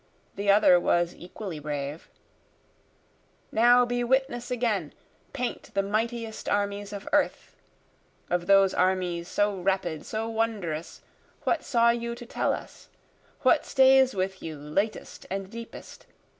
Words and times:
the 0.35 0.49
other 0.49 0.79
was 0.79 1.13
equally 1.15 1.59
brave;) 1.59 2.09
Now 3.51 3.85
be 3.85 4.03
witness 4.03 4.49
again, 4.49 4.93
paint 5.31 5.69
the 5.75 5.83
mightiest 5.83 6.49
armies 6.49 6.91
of 6.91 7.07
earth, 7.13 7.55
Of 8.27 8.47
those 8.47 8.73
armies 8.73 9.27
so 9.27 9.55
rapid 9.59 10.03
so 10.03 10.27
wondrous 10.27 11.01
what 11.43 11.63
saw 11.63 11.91
you 11.91 12.15
to 12.15 12.25
tell 12.25 12.51
us? 12.51 12.89
What 13.43 13.63
stays 13.63 14.15
with 14.15 14.41
you 14.41 14.57
latest 14.57 15.27
and 15.29 15.51
deepest? 15.51 16.07